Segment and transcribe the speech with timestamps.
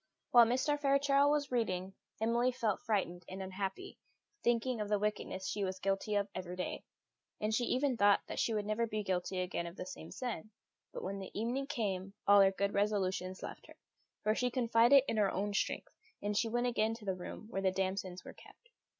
[0.31, 0.79] While Mr.
[0.79, 3.99] Fairchild was reading, Emily felt frightened and unhappy,
[4.43, 6.85] thinking of the wickedness she was guilty of every day;
[7.39, 10.49] and she even thought that she never would be guilty again of the same sin;
[10.91, 13.77] but when the evening came all her good resolutions left her,
[14.23, 17.61] for she confided in her own strength; and she went again to the room where
[17.61, 18.69] the damsons were kept.